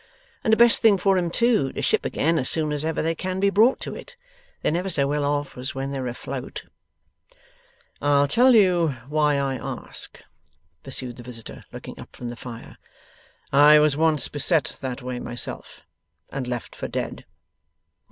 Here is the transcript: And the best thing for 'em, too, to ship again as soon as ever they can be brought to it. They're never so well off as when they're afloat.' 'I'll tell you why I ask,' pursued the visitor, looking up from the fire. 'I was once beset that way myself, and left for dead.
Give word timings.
And 0.43 0.51
the 0.51 0.57
best 0.57 0.81
thing 0.81 0.97
for 0.97 1.15
'em, 1.15 1.29
too, 1.29 1.71
to 1.73 1.81
ship 1.83 2.05
again 2.05 2.39
as 2.39 2.49
soon 2.49 2.71
as 2.71 2.83
ever 2.83 3.03
they 3.03 3.13
can 3.13 3.39
be 3.39 3.51
brought 3.51 3.79
to 3.81 3.93
it. 3.93 4.15
They're 4.63 4.71
never 4.71 4.89
so 4.89 5.07
well 5.07 5.23
off 5.23 5.55
as 5.59 5.75
when 5.75 5.91
they're 5.91 6.07
afloat.' 6.07 6.65
'I'll 8.01 8.27
tell 8.27 8.55
you 8.55 8.95
why 9.09 9.35
I 9.37 9.57
ask,' 9.57 10.23
pursued 10.81 11.17
the 11.17 11.21
visitor, 11.23 11.65
looking 11.71 11.99
up 12.01 12.15
from 12.15 12.29
the 12.31 12.35
fire. 12.35 12.79
'I 13.53 13.77
was 13.77 13.95
once 13.95 14.27
beset 14.27 14.75
that 14.81 15.03
way 15.03 15.19
myself, 15.19 15.81
and 16.31 16.47
left 16.47 16.75
for 16.75 16.87
dead. 16.87 17.25